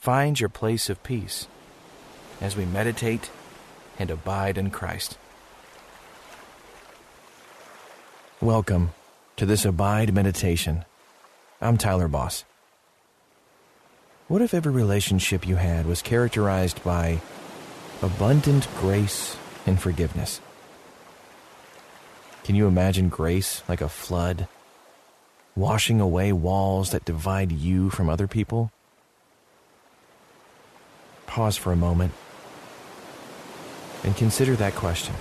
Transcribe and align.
find 0.00 0.40
your 0.40 0.48
place 0.48 0.88
of 0.88 1.02
peace 1.02 1.46
as 2.40 2.56
we 2.56 2.64
meditate 2.64 3.30
and 3.98 4.10
abide 4.10 4.56
in 4.56 4.70
Christ. 4.70 5.18
Welcome 8.40 8.92
to 9.36 9.44
this 9.44 9.66
Abide 9.66 10.14
meditation. 10.14 10.86
I'm 11.60 11.76
Tyler 11.76 12.08
Boss. 12.08 12.46
What 14.26 14.40
if 14.40 14.54
every 14.54 14.72
relationship 14.72 15.46
you 15.46 15.56
had 15.56 15.84
was 15.84 16.00
characterized 16.00 16.82
by 16.82 17.20
abundant 18.00 18.68
grace 18.78 19.36
and 19.66 19.78
forgiveness? 19.78 20.40
Can 22.42 22.54
you 22.54 22.66
imagine 22.66 23.10
grace 23.10 23.62
like 23.68 23.82
a 23.82 23.88
flood, 23.90 24.48
washing 25.54 26.00
away 26.00 26.32
walls 26.32 26.90
that 26.92 27.04
divide 27.04 27.52
you 27.52 27.90
from 27.90 28.08
other 28.08 28.26
people? 28.26 28.72
Pause 31.30 31.58
for 31.58 31.70
a 31.70 31.76
moment 31.76 32.12
and 34.02 34.16
consider 34.16 34.56
that 34.56 34.74
question. 34.74 35.14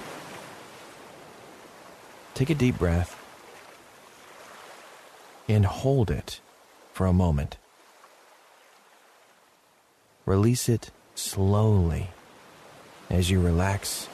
Take 2.33 2.49
a 2.49 2.55
deep 2.55 2.79
breath 2.79 3.15
and 5.47 5.67
hold 5.67 6.09
it 6.09 6.39
for 6.93 7.05
a 7.05 7.13
moment. 7.13 7.57
Release 10.25 10.67
it 10.67 10.89
slowly 11.13 12.09
as 13.11 13.29
you 13.29 13.39
relax 13.39 14.09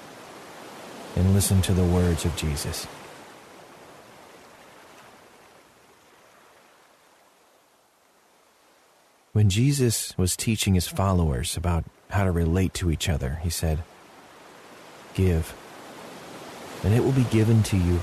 and 1.16 1.34
listen 1.34 1.62
to 1.62 1.74
the 1.74 1.86
words 1.86 2.26
of 2.26 2.36
Jesus. 2.36 2.88
When 9.36 9.50
Jesus 9.50 10.18
was 10.18 10.38
teaching 10.38 10.76
his 10.76 10.88
followers 10.88 11.58
about 11.58 11.84
how 12.10 12.24
to 12.24 12.32
relate 12.32 12.74
to 12.76 12.90
each 12.90 13.10
other, 13.10 13.42
he 13.44 13.50
said, 13.50 13.84
Give, 15.14 15.54
and 16.86 16.94
it 16.94 17.04
will 17.04 17.12
be 17.12 17.26
given 17.26 17.62
to 17.64 17.76
you. 17.76 18.00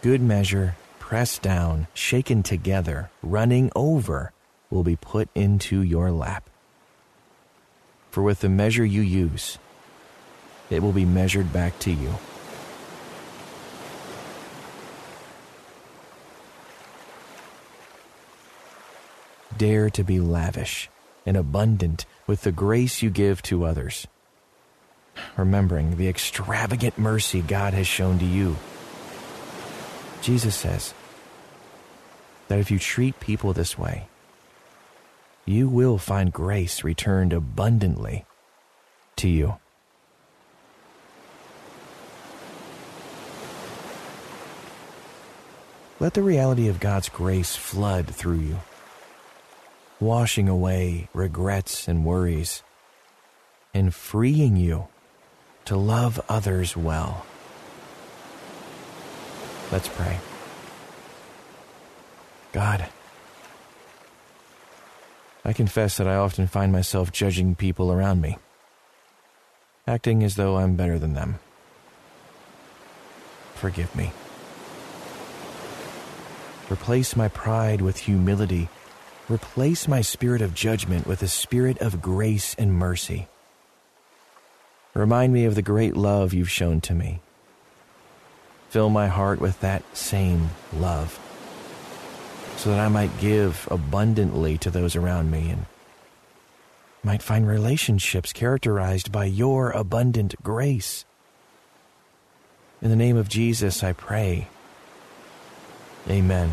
Good 0.00 0.22
measure, 0.22 0.76
pressed 1.00 1.42
down, 1.42 1.88
shaken 1.92 2.44
together, 2.44 3.10
running 3.20 3.72
over, 3.74 4.30
will 4.70 4.84
be 4.84 4.94
put 4.94 5.28
into 5.34 5.82
your 5.82 6.12
lap. 6.12 6.48
For 8.12 8.22
with 8.22 8.42
the 8.42 8.48
measure 8.48 8.84
you 8.84 9.00
use, 9.00 9.58
it 10.70 10.84
will 10.84 10.92
be 10.92 11.04
measured 11.04 11.52
back 11.52 11.80
to 11.80 11.90
you. 11.90 12.14
Dare 19.58 19.90
to 19.90 20.02
be 20.02 20.20
lavish 20.20 20.88
and 21.26 21.36
abundant 21.36 22.06
with 22.26 22.42
the 22.42 22.52
grace 22.52 23.02
you 23.02 23.10
give 23.10 23.42
to 23.42 23.64
others, 23.64 24.06
remembering 25.36 25.96
the 25.96 26.08
extravagant 26.08 26.98
mercy 26.98 27.40
God 27.40 27.74
has 27.74 27.86
shown 27.86 28.18
to 28.18 28.24
you. 28.24 28.56
Jesus 30.22 30.54
says 30.54 30.94
that 32.48 32.58
if 32.58 32.70
you 32.70 32.78
treat 32.78 33.20
people 33.20 33.52
this 33.52 33.78
way, 33.78 34.08
you 35.46 35.68
will 35.68 35.98
find 35.98 36.32
grace 36.32 36.82
returned 36.82 37.32
abundantly 37.32 38.24
to 39.16 39.28
you. 39.28 39.56
Let 46.00 46.14
the 46.14 46.22
reality 46.22 46.68
of 46.68 46.80
God's 46.80 47.08
grace 47.08 47.54
flood 47.54 48.08
through 48.08 48.40
you 48.40 48.58
washing 50.00 50.48
away 50.48 51.08
regrets 51.14 51.88
and 51.88 52.04
worries, 52.04 52.62
and 53.72 53.94
freeing 53.94 54.56
you 54.56 54.88
to 55.64 55.76
love 55.76 56.20
others 56.28 56.76
well. 56.76 57.24
Let's 59.72 59.88
pray. 59.88 60.18
God, 62.52 62.86
I 65.44 65.52
confess 65.52 65.96
that 65.96 66.06
I 66.06 66.14
often 66.16 66.46
find 66.46 66.70
myself 66.72 67.10
judging 67.10 67.54
people 67.54 67.90
around 67.90 68.20
me, 68.20 68.38
acting 69.86 70.22
as 70.22 70.36
though 70.36 70.56
I'm 70.56 70.76
better 70.76 70.98
than 70.98 71.14
them. 71.14 71.38
Forgive 73.54 73.94
me. 73.96 74.12
Replace 76.70 77.16
my 77.16 77.28
pride 77.28 77.80
with 77.80 77.98
humility 77.98 78.68
Replace 79.28 79.88
my 79.88 80.02
spirit 80.02 80.42
of 80.42 80.54
judgment 80.54 81.06
with 81.06 81.22
a 81.22 81.28
spirit 81.28 81.78
of 81.78 82.02
grace 82.02 82.54
and 82.58 82.74
mercy. 82.74 83.26
Remind 84.92 85.32
me 85.32 85.46
of 85.46 85.54
the 85.54 85.62
great 85.62 85.96
love 85.96 86.34
you've 86.34 86.50
shown 86.50 86.80
to 86.82 86.94
me. 86.94 87.20
Fill 88.68 88.90
my 88.90 89.08
heart 89.08 89.40
with 89.40 89.60
that 89.60 89.82
same 89.96 90.50
love 90.72 91.18
so 92.56 92.70
that 92.70 92.80
I 92.80 92.88
might 92.88 93.18
give 93.18 93.66
abundantly 93.70 94.58
to 94.58 94.70
those 94.70 94.94
around 94.94 95.30
me 95.30 95.50
and 95.50 95.66
might 97.02 97.22
find 97.22 97.46
relationships 97.46 98.32
characterized 98.32 99.10
by 99.10 99.24
your 99.24 99.70
abundant 99.70 100.34
grace. 100.42 101.04
In 102.82 102.90
the 102.90 102.96
name 102.96 103.16
of 103.16 103.28
Jesus, 103.28 103.82
I 103.82 103.92
pray. 103.92 104.48
Amen. 106.08 106.50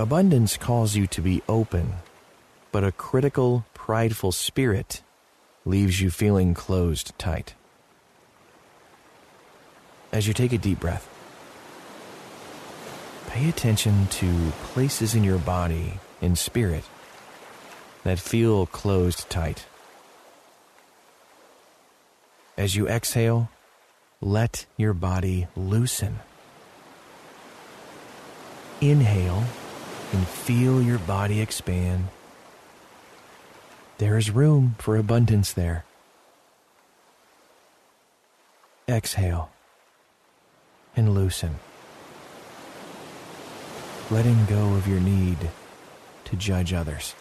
Abundance 0.00 0.56
calls 0.56 0.96
you 0.96 1.06
to 1.08 1.20
be 1.20 1.42
open, 1.46 1.92
but 2.72 2.82
a 2.82 2.90
critical, 2.90 3.66
prideful 3.74 4.32
spirit 4.32 5.02
leaves 5.66 6.00
you 6.00 6.08
feeling 6.08 6.54
closed 6.54 7.12
tight. 7.18 7.52
As 10.10 10.26
you 10.26 10.32
take 10.32 10.54
a 10.54 10.56
deep 10.56 10.80
breath, 10.80 11.06
pay 13.28 13.50
attention 13.50 14.06
to 14.06 14.52
places 14.72 15.14
in 15.14 15.22
your 15.22 15.36
body 15.36 16.00
and 16.22 16.38
spirit 16.38 16.84
that 18.02 18.18
feel 18.18 18.64
closed 18.64 19.28
tight. 19.28 19.66
As 22.56 22.74
you 22.74 22.88
exhale, 22.88 23.50
let 24.22 24.64
your 24.78 24.94
body 24.94 25.46
loosen. 25.54 26.20
Inhale 28.80 29.44
and 30.12 30.26
feel 30.26 30.82
your 30.82 30.98
body 30.98 31.40
expand. 31.40 32.08
There 33.98 34.16
is 34.16 34.30
room 34.30 34.76
for 34.78 34.96
abundance 34.96 35.52
there. 35.52 35.84
Exhale 38.88 39.50
and 40.96 41.14
loosen, 41.14 41.60
letting 44.10 44.46
go 44.46 44.74
of 44.74 44.88
your 44.88 45.00
need 45.00 45.50
to 46.24 46.36
judge 46.36 46.72
others. 46.72 47.14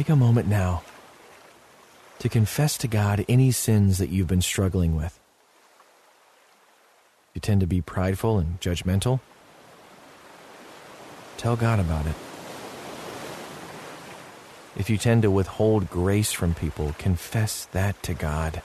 Take 0.00 0.08
a 0.08 0.16
moment 0.16 0.48
now 0.48 0.82
to 2.20 2.30
confess 2.30 2.78
to 2.78 2.88
God 2.88 3.22
any 3.28 3.50
sins 3.50 3.98
that 3.98 4.08
you've 4.08 4.28
been 4.28 4.40
struggling 4.40 4.96
with. 4.96 5.20
You 7.34 7.42
tend 7.42 7.60
to 7.60 7.66
be 7.66 7.82
prideful 7.82 8.38
and 8.38 8.58
judgmental. 8.62 9.20
Tell 11.36 11.54
God 11.54 11.80
about 11.80 12.06
it. 12.06 12.14
If 14.74 14.88
you 14.88 14.96
tend 14.96 15.20
to 15.20 15.30
withhold 15.30 15.90
grace 15.90 16.32
from 16.32 16.54
people, 16.54 16.94
confess 16.96 17.66
that 17.72 18.02
to 18.04 18.14
God. 18.14 18.62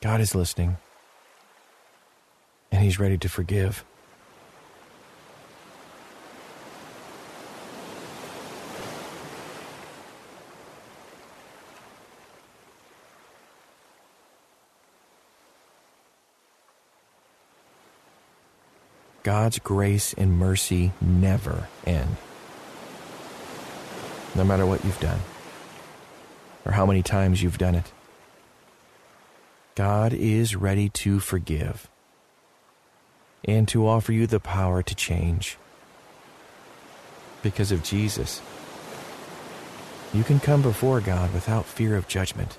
God 0.00 0.22
is 0.22 0.34
listening, 0.34 0.78
and 2.72 2.82
He's 2.82 2.98
ready 2.98 3.18
to 3.18 3.28
forgive. 3.28 3.84
God's 19.22 19.58
grace 19.58 20.14
and 20.14 20.38
mercy 20.38 20.92
never 21.00 21.68
end. 21.86 22.16
No 24.34 24.44
matter 24.44 24.64
what 24.64 24.84
you've 24.84 25.00
done, 25.00 25.20
or 26.64 26.72
how 26.72 26.86
many 26.86 27.02
times 27.02 27.42
you've 27.42 27.58
done 27.58 27.74
it, 27.74 27.92
God 29.74 30.12
is 30.12 30.56
ready 30.56 30.88
to 30.90 31.20
forgive 31.20 31.88
and 33.44 33.66
to 33.68 33.86
offer 33.86 34.12
you 34.12 34.26
the 34.26 34.40
power 34.40 34.82
to 34.82 34.94
change. 34.94 35.56
Because 37.42 37.70
of 37.70 37.82
Jesus, 37.82 38.42
you 40.12 40.24
can 40.24 40.40
come 40.40 40.62
before 40.62 41.00
God 41.00 41.32
without 41.32 41.64
fear 41.64 41.96
of 41.96 42.08
judgment. 42.08 42.58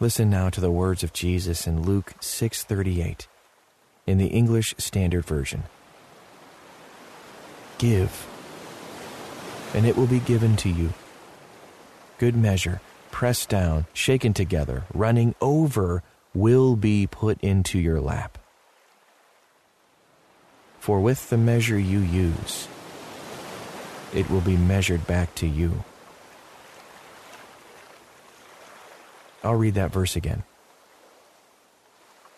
Listen 0.00 0.30
now 0.30 0.48
to 0.48 0.60
the 0.60 0.70
words 0.70 1.02
of 1.02 1.12
Jesus 1.12 1.66
in 1.66 1.82
Luke 1.82 2.14
6:38 2.20 3.26
in 4.06 4.18
the 4.18 4.28
English 4.28 4.76
Standard 4.78 5.24
Version. 5.24 5.64
Give, 7.78 8.26
and 9.74 9.84
it 9.84 9.96
will 9.96 10.06
be 10.06 10.20
given 10.20 10.54
to 10.58 10.68
you. 10.68 10.92
Good 12.18 12.36
measure, 12.36 12.80
pressed 13.10 13.48
down, 13.48 13.86
shaken 13.92 14.32
together, 14.32 14.84
running 14.94 15.34
over, 15.40 16.04
will 16.32 16.76
be 16.76 17.08
put 17.08 17.40
into 17.40 17.80
your 17.80 18.00
lap. 18.00 18.38
For 20.78 21.00
with 21.00 21.28
the 21.28 21.38
measure 21.38 21.78
you 21.78 21.98
use, 21.98 22.68
it 24.14 24.30
will 24.30 24.42
be 24.42 24.56
measured 24.56 25.08
back 25.08 25.34
to 25.36 25.46
you. 25.48 25.82
I'll 29.42 29.54
read 29.54 29.74
that 29.74 29.92
verse 29.92 30.16
again. 30.16 30.42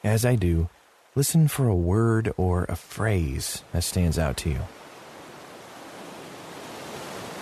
As 0.05 0.25
I 0.25 0.37
do, 0.37 0.69
listen 1.15 1.49
for 1.49 1.69
a 1.69 1.75
word 1.75 2.33
or 2.37 2.65
a 2.65 2.77
phrase 2.77 3.65
that 3.73 3.85
stands 3.85 4.19
out 4.19 4.37
to 4.39 4.51
you. 4.51 4.61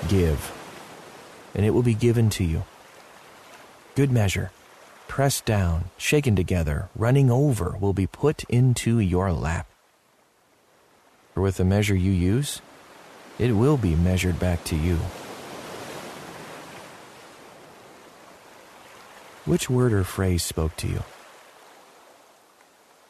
Give, 0.09 0.53
and 1.55 1.67
it 1.67 1.71
will 1.71 1.83
be 1.83 1.95
given 1.95 2.31
to 2.31 2.45
you. 2.45 2.65
Good 3.95 4.13
measure, 4.13 4.53
pressed 5.09 5.45
down, 5.45 5.87
shaken 5.97 6.37
together, 6.37 6.89
running 6.95 7.31
over, 7.31 7.77
will 7.81 7.93
be 7.93 8.07
put 8.07 8.45
into 8.45 9.01
your 9.01 9.33
lap. 9.33 9.67
For 11.35 11.41
with 11.43 11.57
the 11.57 11.65
measure 11.65 11.97
you 11.97 12.13
use, 12.13 12.61
it 13.39 13.53
will 13.53 13.77
be 13.77 13.95
measured 13.95 14.39
back 14.39 14.65
to 14.65 14.77
you. 14.77 14.99
Which 19.49 19.71
word 19.71 19.95
or 19.95 20.05
phrase 20.05 20.43
spoke 20.43 20.77
to 20.77 20.87
you? 20.87 21.05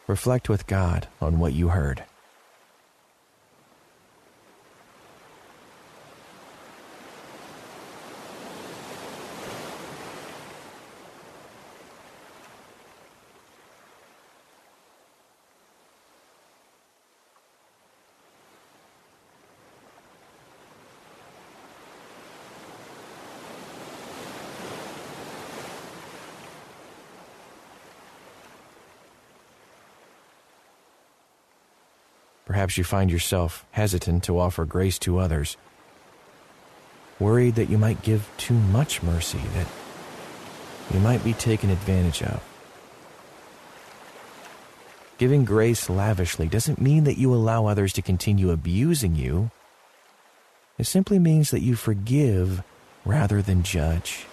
Reflect 0.07 0.49
with 0.49 0.69
God 0.69 1.09
on 1.21 1.41
what 1.41 1.53
you 1.53 1.71
heard. 1.71 2.05
Perhaps 32.59 32.77
you 32.77 32.83
find 32.83 33.09
yourself 33.09 33.65
hesitant 33.71 34.25
to 34.25 34.37
offer 34.37 34.65
grace 34.65 34.99
to 34.99 35.21
others, 35.21 35.57
worried 37.21 37.55
that 37.55 37.71
you 37.71 37.79
might 37.79 38.03
give 38.03 38.29
too 38.37 38.53
much 38.53 39.01
mercy, 39.01 39.39
that 39.55 39.69
you 40.93 40.99
might 40.99 41.23
be 41.23 41.35
taken 41.35 41.71
advantage 41.71 42.21
of. 42.21 42.43
Giving 45.19 45.45
grace 45.45 45.89
lavishly 45.89 46.49
doesn't 46.49 46.81
mean 46.81 47.05
that 47.05 47.17
you 47.17 47.33
allow 47.33 47.67
others 47.67 47.93
to 47.93 48.03
continue 48.03 48.51
abusing 48.51 49.15
you. 49.15 49.53
It 50.79 50.89
simply 50.89 51.21
means 51.21 51.53
that 51.53 51.63
you 51.63 51.77
forgive 51.77 52.65
rather 53.05 53.41
than 53.41 53.63
judge. 53.63 54.27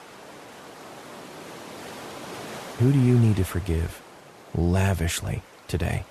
Who 2.79 2.91
do 2.91 2.97
you 2.99 3.19
need 3.19 3.35
to 3.35 3.45
forgive 3.45 4.01
lavishly 4.55 5.43
today? 5.67 6.05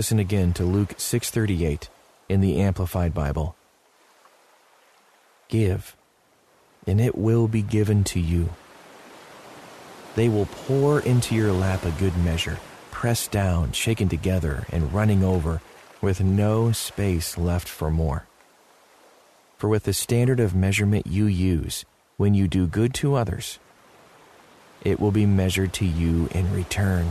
Listen 0.00 0.18
again 0.18 0.54
to 0.54 0.64
Luke 0.64 0.94
6:38 0.96 1.90
in 2.26 2.40
the 2.40 2.58
Amplified 2.58 3.12
Bible. 3.12 3.54
Give, 5.48 5.94
and 6.86 6.98
it 6.98 7.18
will 7.18 7.48
be 7.48 7.60
given 7.60 8.02
to 8.04 8.18
you. 8.18 8.48
They 10.14 10.30
will 10.30 10.46
pour 10.46 11.00
into 11.00 11.34
your 11.34 11.52
lap 11.52 11.84
a 11.84 11.90
good 11.90 12.16
measure, 12.16 12.58
pressed 12.90 13.30
down, 13.30 13.72
shaken 13.72 14.08
together, 14.08 14.64
and 14.70 14.94
running 14.94 15.22
over, 15.22 15.60
with 16.00 16.22
no 16.22 16.72
space 16.72 17.36
left 17.36 17.68
for 17.68 17.90
more. 17.90 18.24
For 19.58 19.68
with 19.68 19.82
the 19.82 19.92
standard 19.92 20.40
of 20.40 20.54
measurement 20.54 21.06
you 21.06 21.26
use 21.26 21.84
when 22.16 22.32
you 22.32 22.48
do 22.48 22.66
good 22.66 22.94
to 22.94 23.16
others, 23.16 23.58
it 24.82 24.98
will 24.98 25.12
be 25.12 25.26
measured 25.26 25.74
to 25.74 25.84
you 25.84 26.30
in 26.30 26.50
return. 26.54 27.06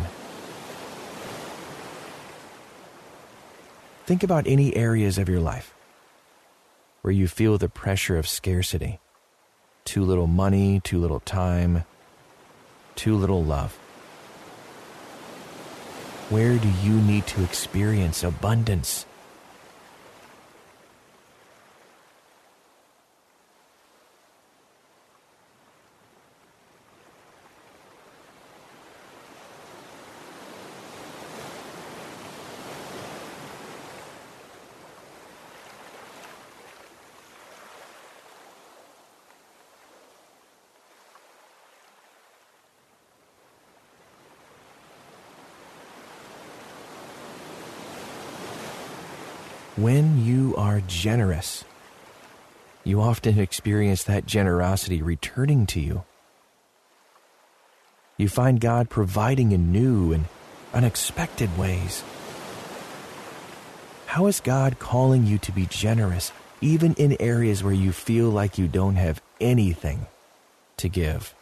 Think 4.09 4.23
about 4.23 4.47
any 4.47 4.75
areas 4.75 5.19
of 5.19 5.29
your 5.29 5.39
life 5.39 5.71
where 7.03 7.13
you 7.13 7.27
feel 7.27 7.59
the 7.59 7.69
pressure 7.69 8.17
of 8.17 8.27
scarcity 8.27 8.99
too 9.85 10.03
little 10.03 10.25
money, 10.25 10.81
too 10.83 10.97
little 10.97 11.19
time, 11.19 11.83
too 12.95 13.15
little 13.15 13.43
love. 13.43 13.73
Where 16.31 16.57
do 16.57 16.67
you 16.81 16.93
need 16.93 17.27
to 17.27 17.43
experience 17.43 18.23
abundance? 18.23 19.05
When 49.79 50.25
you 50.25 50.57
are 50.57 50.81
generous, 50.81 51.63
you 52.83 52.99
often 52.99 53.39
experience 53.39 54.03
that 54.03 54.25
generosity 54.25 55.01
returning 55.01 55.65
to 55.67 55.79
you. 55.79 56.03
You 58.17 58.27
find 58.27 58.59
God 58.59 58.89
providing 58.89 59.53
in 59.53 59.71
new 59.71 60.11
and 60.11 60.25
unexpected 60.73 61.57
ways. 61.57 62.03
How 64.07 64.25
is 64.25 64.41
God 64.41 64.79
calling 64.79 65.25
you 65.25 65.37
to 65.37 65.51
be 65.53 65.65
generous, 65.67 66.33
even 66.59 66.93
in 66.95 67.15
areas 67.17 67.63
where 67.63 67.71
you 67.71 67.93
feel 67.93 68.29
like 68.29 68.57
you 68.57 68.67
don't 68.67 68.97
have 68.97 69.21
anything 69.39 70.07
to 70.75 70.89
give? 70.89 71.33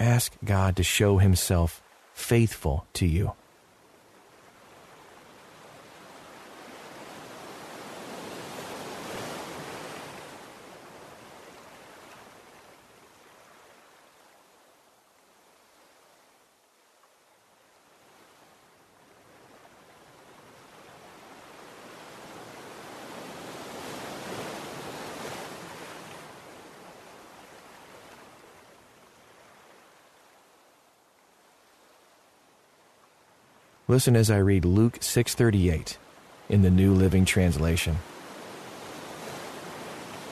Ask 0.00 0.32
God 0.44 0.76
to 0.76 0.82
show 0.82 1.18
himself 1.18 1.82
faithful 2.14 2.86
to 2.94 3.06
you. 3.06 3.32
Listen 33.90 34.14
as 34.14 34.30
I 34.30 34.36
read 34.36 34.64
Luke 34.64 34.98
6:38 35.00 35.96
in 36.48 36.62
the 36.62 36.70
New 36.70 36.94
Living 36.94 37.24
Translation. 37.24 37.98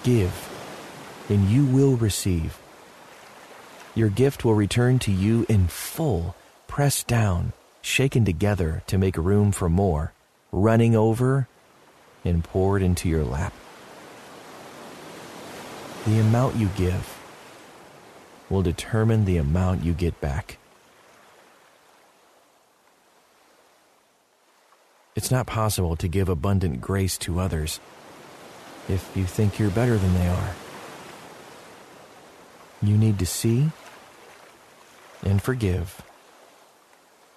Give, 0.04 0.32
and 1.28 1.50
you 1.50 1.64
will 1.64 1.96
receive. 1.96 2.60
Your 3.96 4.10
gift 4.10 4.44
will 4.44 4.54
return 4.54 5.00
to 5.00 5.10
you 5.10 5.44
in 5.48 5.66
full, 5.66 6.36
pressed 6.68 7.08
down, 7.08 7.52
shaken 7.82 8.24
together 8.24 8.84
to 8.86 8.96
make 8.96 9.16
room 9.16 9.50
for 9.50 9.68
more, 9.68 10.12
running 10.52 10.94
over 10.94 11.48
and 12.24 12.44
poured 12.44 12.80
into 12.80 13.08
your 13.08 13.24
lap. 13.24 13.52
The 16.06 16.20
amount 16.20 16.54
you 16.54 16.68
give 16.76 17.18
will 18.48 18.62
determine 18.62 19.24
the 19.24 19.36
amount 19.36 19.82
you 19.82 19.94
get 19.94 20.20
back. 20.20 20.58
It's 25.18 25.32
not 25.32 25.48
possible 25.48 25.96
to 25.96 26.06
give 26.06 26.28
abundant 26.28 26.80
grace 26.80 27.18
to 27.18 27.40
others 27.40 27.80
if 28.88 29.10
you 29.16 29.24
think 29.24 29.58
you're 29.58 29.68
better 29.68 29.98
than 29.98 30.14
they 30.14 30.28
are. 30.28 30.54
You 32.80 32.96
need 32.96 33.18
to 33.18 33.26
see 33.26 33.70
and 35.24 35.42
forgive 35.42 36.02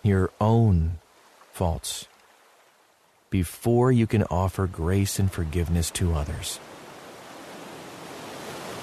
your 0.03 0.29
own 0.39 1.00
faults 1.53 2.05
before 3.31 3.91
you 3.91 4.05
can 4.05 4.25
offer 4.25 4.67
grace 4.67 5.17
and 5.17 5.31
forgiveness 5.31 5.89
to 5.89 6.13
others. 6.13 6.59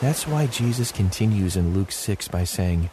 That's 0.00 0.26
why 0.26 0.48
Jesus 0.48 0.90
continues 0.90 1.54
in 1.54 1.72
Luke 1.72 1.92
6 1.92 2.26
by 2.26 2.42
saying, 2.42 2.90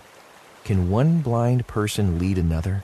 Can 0.65 0.91
one 0.91 1.21
blind 1.21 1.65
person 1.65 2.19
lead 2.19 2.37
another? 2.37 2.83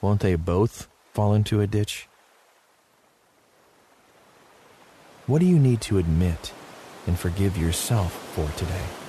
Won't 0.00 0.18
they 0.18 0.34
both 0.34 0.89
fall 1.12 1.34
into 1.34 1.60
a 1.60 1.66
ditch? 1.66 2.08
What 5.26 5.40
do 5.40 5.46
you 5.46 5.58
need 5.58 5.80
to 5.82 5.98
admit 5.98 6.52
and 7.06 7.18
forgive 7.18 7.56
yourself 7.56 8.12
for 8.34 8.48
today? 8.58 8.99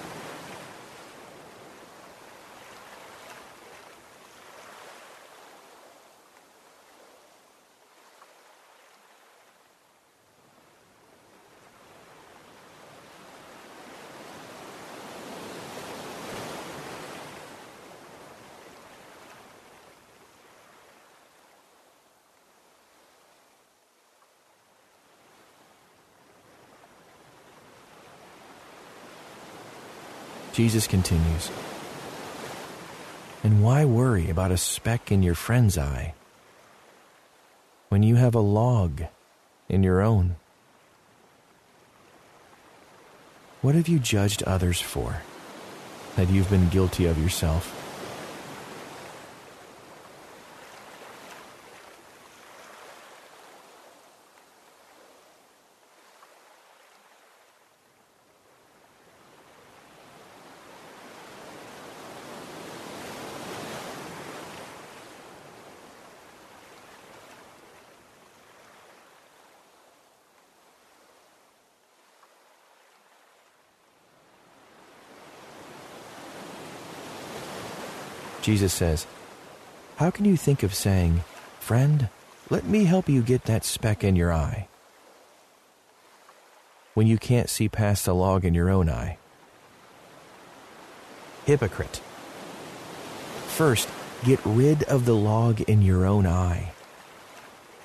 Jesus 30.53 30.87
continues. 30.87 31.49
And 33.43 33.63
why 33.63 33.85
worry 33.85 34.29
about 34.29 34.51
a 34.51 34.57
speck 34.57 35.11
in 35.11 35.23
your 35.23 35.33
friend's 35.33 35.77
eye 35.77 36.13
when 37.89 38.03
you 38.03 38.15
have 38.15 38.35
a 38.35 38.39
log 38.39 39.03
in 39.67 39.81
your 39.81 40.01
own? 40.01 40.35
What 43.61 43.75
have 43.75 43.87
you 43.87 43.99
judged 43.99 44.43
others 44.43 44.81
for 44.81 45.21
that 46.15 46.29
you've 46.29 46.49
been 46.49 46.69
guilty 46.69 47.05
of 47.05 47.17
yourself? 47.17 47.80
Jesus 78.41 78.73
says, 78.73 79.05
How 79.97 80.09
can 80.09 80.25
you 80.25 80.35
think 80.35 80.63
of 80.63 80.73
saying, 80.73 81.23
Friend, 81.59 82.09
let 82.49 82.65
me 82.65 82.85
help 82.85 83.07
you 83.07 83.21
get 83.21 83.43
that 83.43 83.63
speck 83.63 84.03
in 84.03 84.15
your 84.15 84.33
eye, 84.33 84.67
when 86.93 87.07
you 87.07 87.17
can't 87.17 87.49
see 87.49 87.69
past 87.69 88.05
the 88.05 88.15
log 88.15 88.43
in 88.43 88.53
your 88.53 88.69
own 88.69 88.89
eye? 88.89 89.17
Hypocrite. 91.45 92.01
First, 93.47 93.87
get 94.23 94.39
rid 94.43 94.83
of 94.83 95.05
the 95.05 95.15
log 95.15 95.61
in 95.61 95.81
your 95.81 96.05
own 96.05 96.25
eye. 96.25 96.71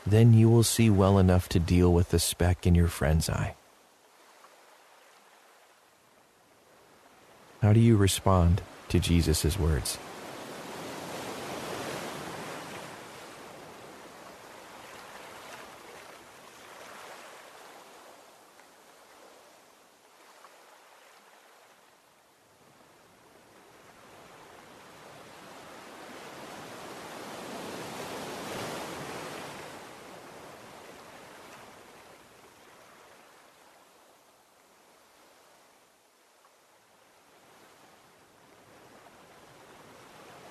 Then 0.07 0.33
you 0.33 0.49
will 0.49 0.63
see 0.63 0.89
well 0.89 1.19
enough 1.19 1.49
to 1.51 1.59
deal 1.59 1.93
with 1.93 2.11
the 2.11 2.19
speck 2.19 2.67
in 2.67 2.75
your 2.75 2.89
friend's 2.89 3.29
eye. 3.29 3.57
How 7.61 7.73
do 7.73 7.81
you 7.81 7.97
respond 7.97 8.63
to 8.89 9.01
Jesus' 9.01 9.59
words? 9.59 9.99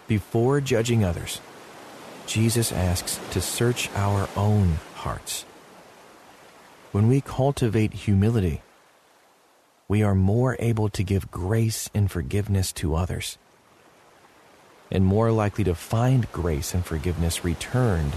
Before 0.07 0.61
judging 0.61 1.03
others, 1.03 1.41
Jesus 2.27 2.71
asks 2.71 3.19
to 3.31 3.41
search 3.41 3.89
our 3.95 4.29
own 4.35 4.77
hearts. 4.93 5.45
When 6.91 7.07
we 7.07 7.21
cultivate 7.21 7.93
humility, 7.93 8.61
we 9.87 10.03
are 10.03 10.15
more 10.15 10.55
able 10.59 10.89
to 10.89 11.03
give 11.03 11.31
grace 11.31 11.89
and 11.93 12.09
forgiveness 12.09 12.71
to 12.73 12.95
others, 12.95 13.37
and 14.91 15.05
more 15.05 15.31
likely 15.31 15.63
to 15.63 15.75
find 15.75 16.31
grace 16.31 16.73
and 16.73 16.85
forgiveness 16.85 17.43
returned 17.43 18.13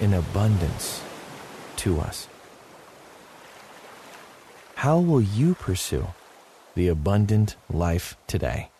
in 0.00 0.12
abundance 0.12 1.02
to 1.76 2.00
us. 2.00 2.28
How 4.76 4.98
will 4.98 5.22
you 5.22 5.54
pursue 5.54 6.08
the 6.74 6.88
abundant 6.88 7.56
life 7.70 8.16
today? 8.26 8.70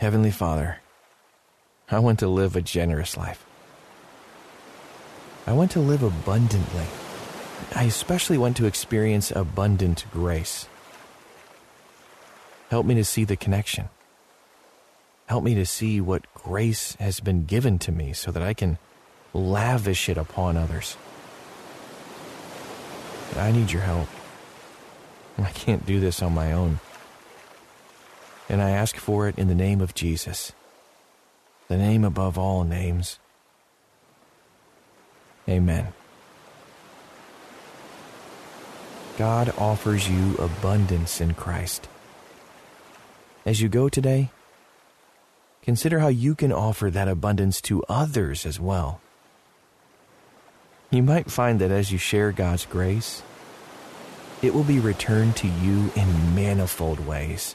Heavenly 0.00 0.30
Father, 0.30 0.78
I 1.90 1.98
want 1.98 2.20
to 2.20 2.26
live 2.26 2.56
a 2.56 2.62
generous 2.62 3.18
life. 3.18 3.44
I 5.46 5.52
want 5.52 5.72
to 5.72 5.80
live 5.80 6.02
abundantly. 6.02 6.86
I 7.76 7.84
especially 7.84 8.38
want 8.38 8.56
to 8.56 8.64
experience 8.64 9.30
abundant 9.30 10.06
grace. 10.10 10.66
Help 12.70 12.86
me 12.86 12.94
to 12.94 13.04
see 13.04 13.24
the 13.24 13.36
connection. 13.36 13.90
Help 15.26 15.44
me 15.44 15.54
to 15.54 15.66
see 15.66 16.00
what 16.00 16.32
grace 16.32 16.94
has 16.94 17.20
been 17.20 17.44
given 17.44 17.78
to 17.80 17.92
me 17.92 18.14
so 18.14 18.30
that 18.30 18.42
I 18.42 18.54
can 18.54 18.78
lavish 19.34 20.08
it 20.08 20.16
upon 20.16 20.56
others. 20.56 20.96
I 23.36 23.52
need 23.52 23.70
your 23.70 23.82
help. 23.82 24.08
I 25.36 25.50
can't 25.50 25.84
do 25.84 26.00
this 26.00 26.22
on 26.22 26.32
my 26.32 26.52
own. 26.52 26.80
And 28.50 28.60
I 28.60 28.70
ask 28.70 28.96
for 28.96 29.28
it 29.28 29.38
in 29.38 29.46
the 29.46 29.54
name 29.54 29.80
of 29.80 29.94
Jesus, 29.94 30.52
the 31.68 31.76
name 31.78 32.04
above 32.04 32.36
all 32.36 32.64
names. 32.64 33.20
Amen. 35.48 35.92
God 39.16 39.54
offers 39.56 40.10
you 40.10 40.34
abundance 40.38 41.20
in 41.20 41.34
Christ. 41.34 41.88
As 43.46 43.60
you 43.60 43.68
go 43.68 43.88
today, 43.88 44.30
consider 45.62 46.00
how 46.00 46.08
you 46.08 46.34
can 46.34 46.52
offer 46.52 46.90
that 46.90 47.06
abundance 47.06 47.60
to 47.62 47.84
others 47.88 48.44
as 48.44 48.58
well. 48.58 49.00
You 50.90 51.04
might 51.04 51.30
find 51.30 51.60
that 51.60 51.70
as 51.70 51.92
you 51.92 51.98
share 51.98 52.32
God's 52.32 52.66
grace, 52.66 53.22
it 54.42 54.52
will 54.52 54.64
be 54.64 54.80
returned 54.80 55.36
to 55.36 55.46
you 55.46 55.92
in 55.94 56.34
manifold 56.34 57.06
ways. 57.06 57.54